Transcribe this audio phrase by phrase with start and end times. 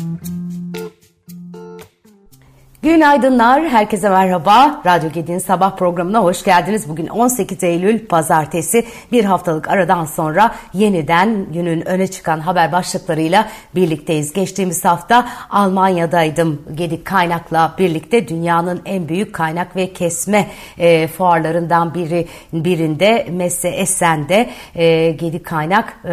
[0.00, 0.39] Mm-hmm.
[2.90, 4.82] Günaydınlar, herkese merhaba.
[4.86, 6.88] Radyo Gedi'nin sabah programına hoş geldiniz.
[6.88, 8.86] Bugün 18 Eylül Pazartesi.
[9.12, 14.32] Bir haftalık aradan sonra yeniden günün öne çıkan haber başlıklarıyla birlikteyiz.
[14.32, 16.62] Geçtiğimiz hafta Almanya'daydım.
[16.74, 20.46] Gedik Kaynak'la birlikte dünyanın en büyük kaynak ve kesme
[20.78, 26.08] e, fuarlarından biri birinde Messe Essen'de e, Gedik Kaynak e,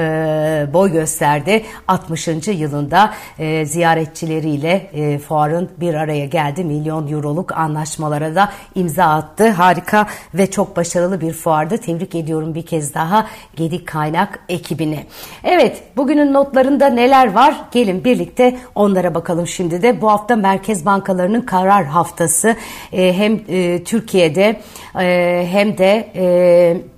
[0.74, 1.64] boy gösterdi.
[1.88, 2.28] 60.
[2.48, 9.50] yılında e, ziyaretçileriyle e, fuarın bir araya geldi milyon euroluk anlaşmalara da imza attı.
[9.50, 11.78] Harika ve çok başarılı bir fuardı.
[11.78, 15.06] Tebrik ediyorum bir kez daha Gedik Kaynak ekibini.
[15.44, 17.56] Evet bugünün notlarında neler var?
[17.72, 20.02] Gelin birlikte onlara bakalım şimdi de.
[20.02, 22.56] Bu hafta merkez bankalarının karar haftası.
[22.94, 24.62] E, hem e, Türkiye'de
[25.00, 26.12] e, hem de...
[26.16, 26.97] E,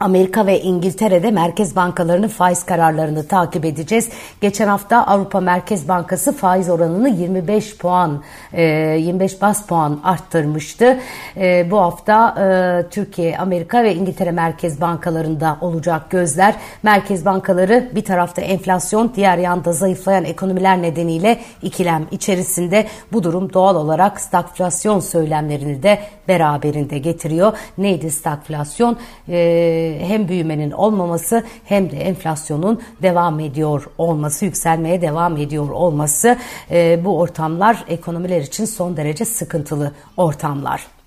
[0.00, 4.08] Amerika ve İngiltere'de merkez bankalarının faiz kararlarını takip edeceğiz.
[4.40, 10.98] Geçen hafta Avrupa Merkez Bankası faiz oranını 25 puan, 25 e, bas puan arttırmıştı.
[11.36, 16.54] E, bu hafta e, Türkiye, Amerika ve İngiltere merkez bankalarında olacak gözler.
[16.82, 22.86] Merkez bankaları bir tarafta enflasyon, diğer yanda zayıflayan ekonomiler nedeniyle ikilem içerisinde.
[23.12, 27.52] Bu durum doğal olarak stagflasyon söylemlerini de beraberinde getiriyor.
[27.78, 28.96] Neydi stagflasyon?
[29.28, 36.36] Eee hem büyümenin olmaması hem de enflasyonun devam ediyor olması, yükselmeye devam ediyor olması
[36.70, 40.97] e, bu ortamlar ekonomiler için son derece sıkıntılı ortamlar.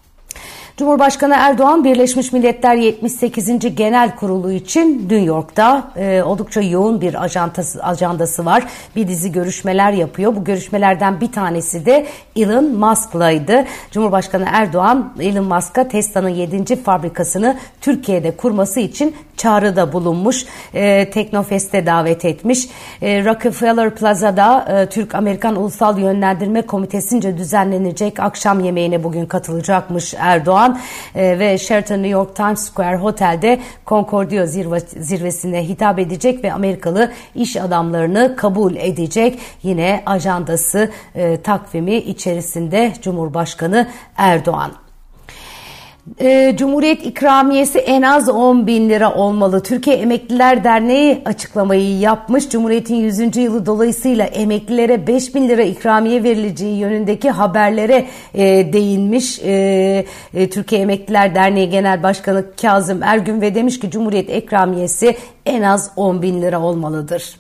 [0.77, 3.75] Cumhurbaşkanı Erdoğan Birleşmiş Milletler 78.
[3.75, 8.63] Genel Kurulu için New York'ta e, oldukça yoğun bir ajantası, ajandası var.
[8.95, 10.35] Bir dizi görüşmeler yapıyor.
[10.35, 13.65] Bu görüşmelerden bir tanesi de Elon Musk'laydı.
[13.91, 16.75] Cumhurbaşkanı Erdoğan Elon Musk'a Tesla'nın 7.
[16.75, 20.45] fabrikasını Türkiye'de kurması için çağrıda bulunmuş.
[20.73, 22.67] E, Teknofest'e davet etmiş.
[23.01, 30.79] E, Rockefeller Plaza'da e, Türk-Amerikan Ulusal Yönlendirme Komitesince düzenlenecek akşam yemeğine bugün katılacakmış Erdoğan.
[31.15, 37.11] E, ve Sheraton New York Times Square Hotel'de Concordia zirve, zirvesine hitap edecek ve Amerikalı
[37.35, 39.39] iş adamlarını kabul edecek.
[39.63, 44.90] Yine ajandası e, takvimi içerisinde Cumhurbaşkanı Erdoğan.
[46.19, 49.63] E, Cumhuriyet ikramiyesi en az 10 bin lira olmalı.
[49.63, 52.49] Türkiye Emekliler Derneği açıklamayı yapmış.
[52.49, 53.37] Cumhuriyet'in 100.
[53.37, 59.39] yılı dolayısıyla emeklilere 5 bin lira ikramiye verileceği yönündeki haberlere e, değinmiş.
[59.39, 65.61] E, e, Türkiye Emekliler Derneği Genel Başkanı Kazım Ergün ve demiş ki Cumhuriyet ikramiyesi en
[65.61, 67.35] az 10 bin lira olmalıdır.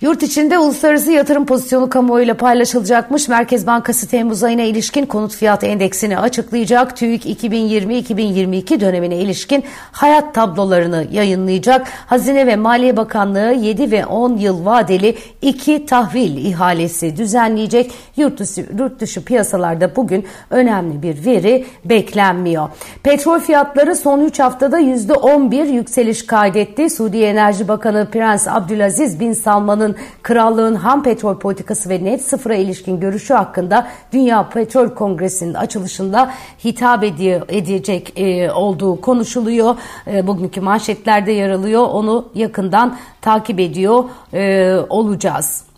[0.00, 3.28] Yurt içinde uluslararası yatırım pozisyonu kamuoyuyla paylaşılacakmış.
[3.28, 6.96] Merkez Bankası Temmuz ayına ilişkin konut fiyat endeksini açıklayacak.
[6.96, 11.86] TÜİK 2020-2022 dönemine ilişkin hayat tablolarını yayınlayacak.
[12.06, 17.92] Hazine ve Maliye Bakanlığı 7 ve 10 yıl vadeli iki tahvil ihalesi düzenleyecek.
[18.16, 22.68] Yurt dışı, yurt dışı piyasalarda bugün önemli bir veri beklenmiyor.
[23.02, 26.90] Petrol fiyatları son 3 haftada %11 yükseliş kaydetti.
[26.90, 32.54] Suudi Enerji Bakanı Prens Abdülaziz Bin Salman'ın Trump'ın krallığın ham petrol politikası ve net sıfıra
[32.54, 36.30] ilişkin görüşü hakkında Dünya Petrol Kongresi'nin açılışında
[36.64, 39.76] hitap ediyor, edecek e, olduğu konuşuluyor.
[40.06, 41.82] E, bugünkü manşetlerde yer alıyor.
[41.82, 45.69] Onu yakından takip ediyor e, olacağız.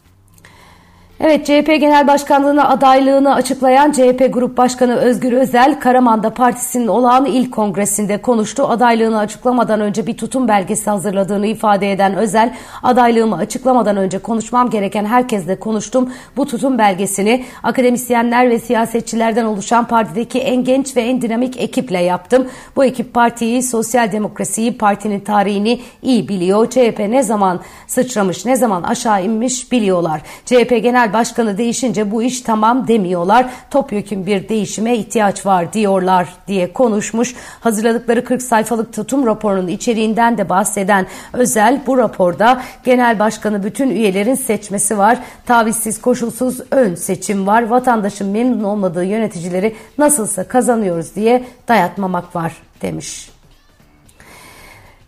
[1.25, 7.53] Evet CHP Genel Başkanlığı'na adaylığını açıklayan CHP Grup Başkanı Özgür Özel, Karaman'da partisinin olağan ilk
[7.53, 8.65] kongresinde konuştu.
[8.69, 15.05] Adaylığını açıklamadan önce bir tutum belgesi hazırladığını ifade eden Özel, adaylığımı açıklamadan önce konuşmam gereken
[15.05, 16.13] herkesle konuştum.
[16.37, 22.49] Bu tutum belgesini akademisyenler ve siyasetçilerden oluşan partideki en genç ve en dinamik ekiple yaptım.
[22.77, 26.71] Bu ekip partiyi, sosyal demokrasiyi, partinin tarihini iyi biliyor.
[26.71, 30.23] CHP ne zaman sıçramış, ne zaman aşağı inmiş biliyorlar.
[30.45, 33.47] CHP Genel başkanı değişince bu iş tamam demiyorlar.
[33.71, 37.35] Topyekun bir değişime ihtiyaç var diyorlar diye konuşmuş.
[37.61, 44.35] Hazırladıkları 40 sayfalık tutum raporunun içeriğinden de bahseden Özel bu raporda genel başkanı bütün üyelerin
[44.35, 45.19] seçmesi var.
[45.47, 47.63] Tavizsiz koşulsuz ön seçim var.
[47.63, 52.53] Vatandaşın memnun olmadığı yöneticileri nasılsa kazanıyoruz diye dayatmamak var
[52.83, 53.42] demiş.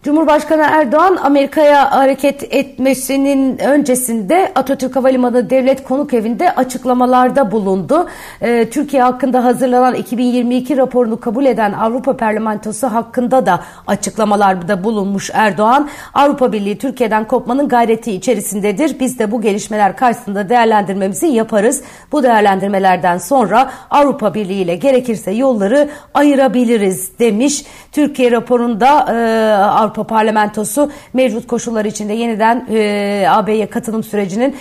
[0.04, 8.08] Cumhurbaşkanı Erdoğan Amerika'ya hareket etmesinin öncesinde Atatürk Havalimanı Devlet Konuk Evi'nde açıklamalarda bulundu.
[8.40, 15.88] Ee, Türkiye hakkında hazırlanan 2022 raporunu kabul eden Avrupa Parlamentosu hakkında da açıklamalarda bulunmuş Erdoğan.
[16.14, 19.00] Avrupa Birliği Türkiye'den kopmanın gayreti içerisindedir.
[19.00, 21.82] Biz de bu gelişmeler karşısında değerlendirmemizi yaparız.
[22.12, 27.64] Bu değerlendirmelerden sonra Avrupa Birliği ile gerekirse yolları ayırabiliriz demiş.
[27.92, 29.14] Türkiye raporunda e,
[29.62, 34.56] Avrupa Parlamentosu mevcut koşullar içinde yeniden e, AB'ye katılım sürecinin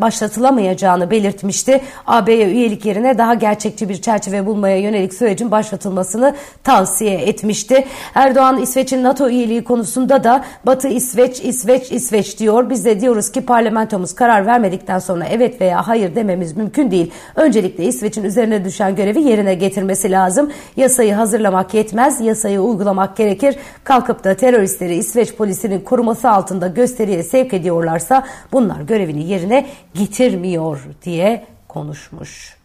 [0.00, 1.80] başlatılamayacağını belirtmişti.
[2.06, 6.34] AB'ye üyelik yerine daha gerçekçi bir çerçeve bulmaya yönelik sürecin başlatılmasını
[6.64, 7.86] tavsiye etmişti.
[8.14, 12.70] Erdoğan İsveç'in NATO üyeliği konusunda da Batı İsveç, İsveç, İsveç diyor.
[12.70, 17.10] Biz de diyoruz ki parlamentomuz karar vermedikten sonra evet veya hayır dememiz mümkün değil.
[17.34, 20.50] Öncelikle İsveç'in üzerine düşen görevi yerine getirmesi lazım.
[20.76, 23.56] Yasayı hazırlamak yetmez, yasayı uygulamak gerekir.
[23.84, 31.46] Kalkıp da teröristleri İsveç polisinin koruması altında gösteriye sevk ediyorlarsa bunlar görevini yerine getirmiyor diye
[31.68, 32.59] konuşmuş.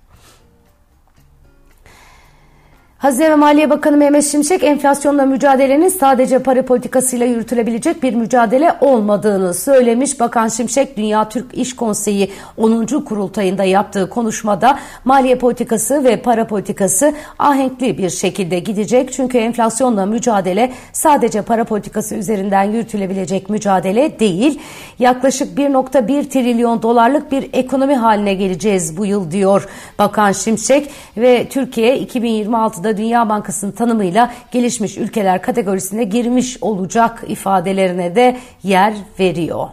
[3.06, 9.54] Hazine ve Maliye Bakanı Mehmet Şimşek enflasyonla mücadelenin sadece para politikasıyla yürütülebilecek bir mücadele olmadığını
[9.54, 10.19] söylemiş.
[10.19, 12.86] Bakan Şimşek Dünya Türk İş Konseyi 10.
[12.86, 19.13] kurultayında yaptığı konuşmada maliye politikası ve para politikası ahenkli bir şekilde gidecek.
[19.13, 24.60] Çünkü enflasyonla mücadele sadece para politikası üzerinden yürütülebilecek mücadele değil.
[25.00, 29.68] Yaklaşık 1.1 trilyon dolarlık bir ekonomi haline geleceğiz bu yıl diyor
[30.00, 38.38] Bakan Şimşek ve Türkiye 2026'da Dünya Bankası'nın tanımıyla gelişmiş ülkeler kategorisine girmiş olacak ifadelerine de
[38.63, 39.69] yer veriyor.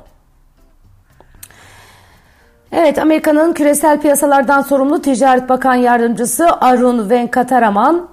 [2.74, 8.08] Evet, Amerika'nın küresel piyasalardan sorumlu Ticaret Bakan Yardımcısı Arun Venkataraman,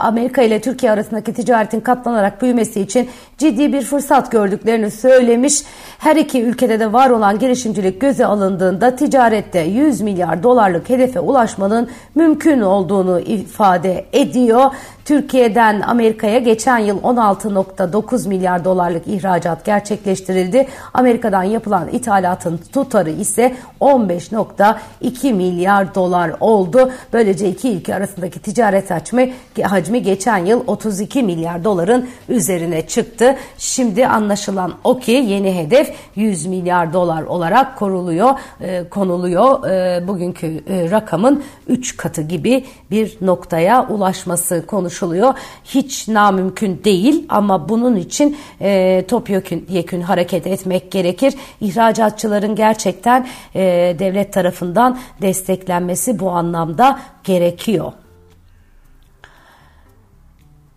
[0.00, 3.08] Amerika ile Türkiye arasındaki ticaretin katlanarak büyümesi için
[3.38, 5.62] ciddi bir fırsat gördüklerini söylemiş.
[5.98, 11.88] Her iki ülkede de var olan girişimcilik göze alındığında ticarette 100 milyar dolarlık hedefe ulaşmanın
[12.14, 14.70] mümkün olduğunu ifade ediyor.
[15.06, 20.68] Türkiye'den Amerika'ya geçen yıl 16.9 milyar dolarlık ihracat gerçekleştirildi.
[20.94, 26.90] Amerika'dan yapılan ithalatın tutarı ise 15.2 milyar dolar oldu.
[27.12, 29.32] Böylece iki ülke arasındaki ticaret hacmi,
[29.62, 33.36] hacmi geçen yıl 32 milyar doların üzerine çıktı.
[33.58, 38.30] Şimdi anlaşılan o ki yeni hedef 100 milyar dolar olarak koruluyor,
[38.60, 39.68] e, konuluyor.
[39.68, 44.66] E, bugünkü e, rakamın 3 katı gibi bir noktaya ulaşması
[45.00, 45.34] konuşuluyor.
[45.64, 51.34] Hiç namümkün değil ama bunun için e, topyekün yekün hareket etmek gerekir.
[51.60, 53.60] İhracatçıların gerçekten e,
[53.98, 57.92] devlet tarafından desteklenmesi bu anlamda gerekiyor.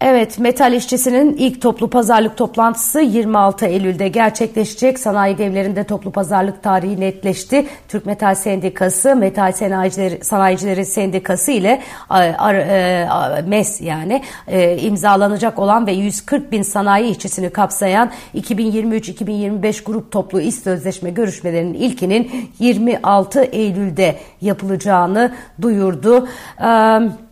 [0.01, 4.99] Evet, metal işçisinin ilk toplu pazarlık toplantısı 26 Eylül'de gerçekleşecek.
[4.99, 7.67] Sanayi devlerinde toplu pazarlık tarihi netleşti.
[7.87, 11.81] Türk Metal Sendikası, Metal Sanayicileri, Sanayicileri Sendikası ile
[12.11, 20.41] e, MES yani e, imzalanacak olan ve 140 bin sanayi işçisini kapsayan 2023-2025 grup toplu
[20.41, 25.31] iş sözleşme görüşmelerinin ilkinin 26 Eylül'de yapılacağını
[25.61, 26.27] duyurdu.
[26.59, 27.28] Evet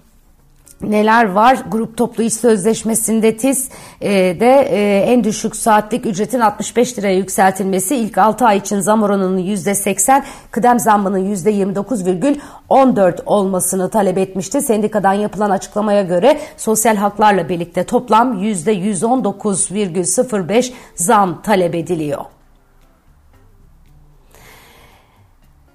[0.81, 1.57] neler var?
[1.71, 3.69] Grup toplu iş sözleşmesinde TİS
[4.01, 4.09] e,
[4.39, 9.39] de e, en düşük saatlik ücretin 65 liraya yükseltilmesi, ilk 6 ay için zam oranının
[9.39, 14.61] %80, kıdem zammının %29,14 olmasını talep etmişti.
[14.61, 22.36] Sendikadan yapılan açıklamaya göre sosyal haklarla birlikte toplam %119,05 zam talep ediliyor.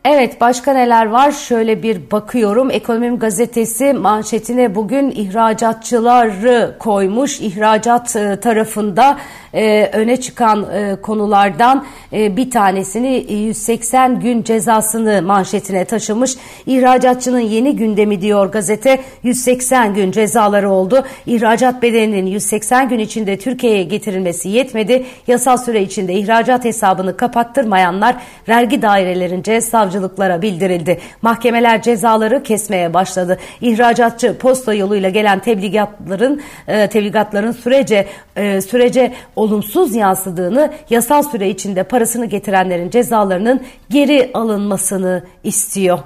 [0.05, 1.33] Evet başka neler var?
[1.33, 2.71] Şöyle bir bakıyorum.
[2.71, 7.41] Ekonomim gazetesi manşetine bugün ihracatçıları koymuş.
[7.41, 9.19] İhracat e, tarafında
[9.55, 16.37] e, öne çıkan e, konulardan bir tanesini 180 gün cezasını manşetine taşımış.
[16.67, 21.05] İhracatçının yeni gündemi diyor gazete 180 gün cezaları oldu.
[21.27, 25.05] İhracat bedeninin 180 gün içinde Türkiye'ye getirilmesi yetmedi.
[25.27, 28.17] Yasal süre içinde ihracat hesabını kapattırmayanlar
[28.49, 29.61] vergi dairelerince
[29.93, 31.01] savcılıklara bildirildi.
[31.23, 33.39] Mahkemeler cezaları kesmeye başladı.
[33.61, 38.07] İhracatçı posta yoluyla gelen tebligatların e, tebligatların sürece
[38.37, 45.99] e, sürece olumsuz yansıdığını yasal süre içinde parasını getirenlerin cezalarının geri alınmasını istiyor.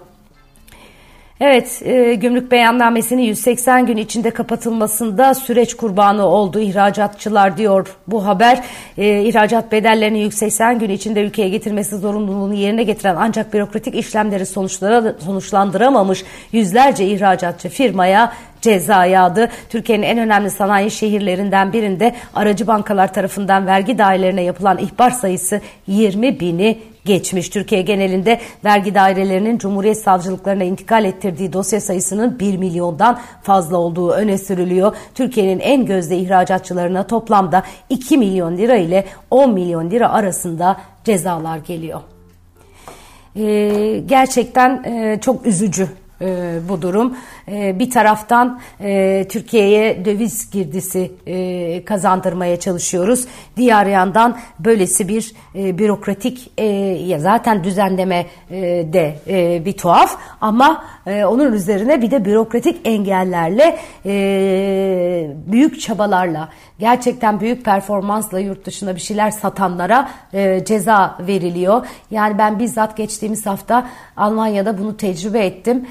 [1.40, 8.64] Evet, e, gümrük beyannamesinin 180 gün içinde kapatılmasında süreç kurbanı oldu ihracatçılar diyor bu haber.
[8.98, 14.46] E, ihracat bedellerini 180 gün içinde ülkeye getirmesi zorunluluğunu yerine getiren ancak bürokratik işlemleri
[15.24, 19.48] sonuçlandıramamış yüzlerce ihracatçı firmaya ceza yağdı.
[19.68, 26.40] Türkiye'nin en önemli sanayi şehirlerinden birinde aracı bankalar tarafından vergi dairelerine yapılan ihbar sayısı 20
[26.40, 27.48] bini geçmiş.
[27.48, 34.38] Türkiye genelinde vergi dairelerinin Cumhuriyet savcılıklarına intikal ettirdiği dosya sayısının 1 milyondan fazla olduğu öne
[34.38, 34.96] sürülüyor.
[35.14, 42.00] Türkiye'nin en gözde ihracatçılarına toplamda 2 milyon lira ile 10 milyon lira arasında cezalar geliyor.
[43.36, 45.88] Ee, gerçekten e, çok üzücü
[46.20, 47.16] e, bu durum.
[47.48, 53.24] E, bir taraftan e, Türkiye'ye döviz girdisi e, kazandırmaya çalışıyoruz.
[53.56, 56.52] Diğer yandan böylesi bir e, bürokratik
[57.08, 58.26] ya zaten düzenleme
[58.92, 59.14] de
[59.64, 63.78] bir tuhaf ama onun üzerine bir de bürokratik engellerle
[65.52, 66.48] büyük çabalarla
[66.78, 70.08] gerçekten büyük performansla yurt dışına bir şeyler satanlara
[70.64, 71.86] ceza veriliyor.
[72.10, 73.86] Yani ben bizzat geçtiğimiz hafta
[74.16, 75.86] Almanya'da bunu tecrübe ettim.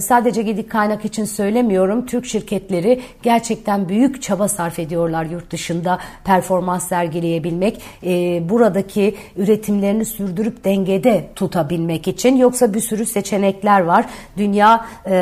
[0.00, 2.06] Sadece Gedik kaynak için söylemiyorum.
[2.06, 7.80] Türk şirketleri gerçekten büyük çaba sarf ediyorlar yurt dışında performans sergileyebilmek.
[8.06, 12.36] E, buradaki üretimlerini sürdürüp dengede tutabilmek için.
[12.36, 14.04] Yoksa bir sürü seçenekler var.
[14.36, 15.12] Dünya e,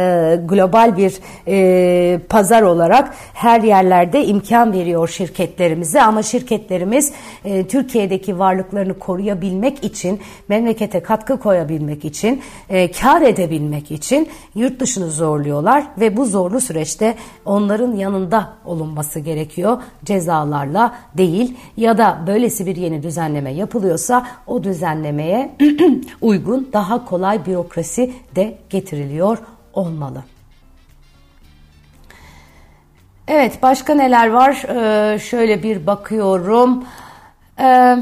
[0.44, 1.14] global bir
[1.48, 7.12] e, pazar olarak her yerlerde imkan veriyor şirketlerimize ama şirketlerimiz
[7.44, 15.10] e, Türkiye'deki varlıklarını koruyabilmek için, memlekete katkı koyabilmek için, e, kar edebilmek için yurt dışını
[15.28, 19.82] zorluyorlar ve bu zorlu süreçte onların yanında olunması gerekiyor.
[20.04, 25.56] Cezalarla değil ya da böylesi bir yeni düzenleme yapılıyorsa o düzenlemeye
[26.20, 29.38] uygun daha kolay bürokrasi de getiriliyor
[29.72, 30.22] olmalı.
[33.28, 34.62] Evet başka neler var?
[34.68, 36.84] Ee, şöyle bir bakıyorum.
[37.60, 37.96] Ee,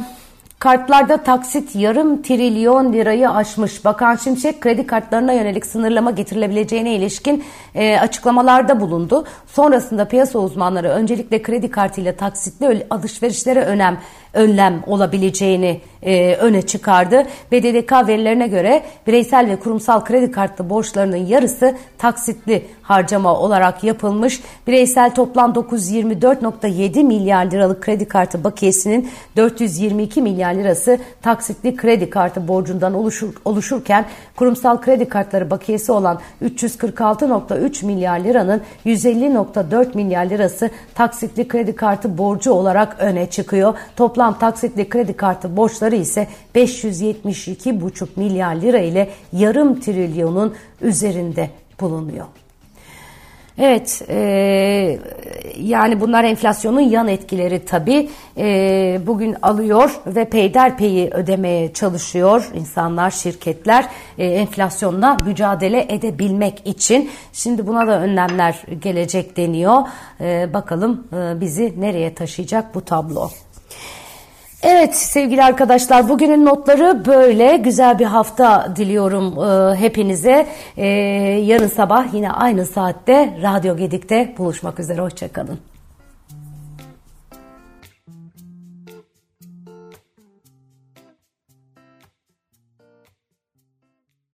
[0.59, 3.85] kartlarda taksit yarım trilyon lirayı aşmış.
[3.85, 7.45] Bakan Şimşek kredi kartlarına yönelik sınırlama getirilebileceğine ilişkin
[7.75, 9.25] e, açıklamalarda bulundu.
[9.47, 13.99] Sonrasında piyasa uzmanları öncelikle kredi kartıyla taksitli alışverişlere önem
[14.37, 17.27] önlem olabileceğini e, öne çıkardı.
[17.53, 24.41] BDDK verilerine göre bireysel ve kurumsal kredi kartlı borçlarının yarısı taksitli harcama olarak yapılmış.
[24.67, 32.95] Bireysel toplam 924.7 milyar liralık kredi kartı bakiyesinin 422 milyar lirası taksitli kredi kartı borcundan
[32.95, 34.05] oluşur, oluşurken
[34.37, 42.53] kurumsal kredi kartları bakiyesi olan 346.3 milyar liranın 150.4 milyar lirası taksitli kredi kartı borcu
[42.53, 43.75] olarak öne çıkıyor.
[44.27, 52.27] Toplam taksitli kredi kartı borçları ise 572,5 milyar lira ile yarım trilyonun üzerinde bulunuyor.
[53.59, 54.99] Evet, e,
[55.59, 58.11] yani bunlar enflasyonun yan etkileri tabii.
[58.39, 67.11] E, bugün alıyor ve peyderpeyi ödemeye çalışıyor insanlar, şirketler e, enflasyonla mücadele edebilmek için.
[67.33, 69.83] Şimdi buna da önlemler gelecek deniyor.
[70.21, 73.31] E, bakalım e, bizi nereye taşıyacak bu tablo.
[74.69, 80.47] Evet sevgili arkadaşlar bugünün notları böyle güzel bir hafta diliyorum e, hepinize.
[80.77, 80.87] E,
[81.45, 85.59] yarın sabah yine aynı saatte Radyo Gedik'te buluşmak üzere hoşçakalın.